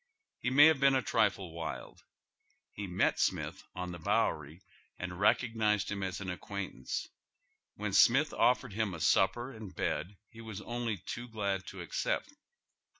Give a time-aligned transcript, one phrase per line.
[0.39, 2.01] He may have been a trifle wild.
[2.71, 4.63] He met Smith on tlie Bowery
[4.97, 7.07] and recog nized iiim as an acquaintance.
[7.75, 12.33] When Smith offered him a supper and bed he was only too glad to accept.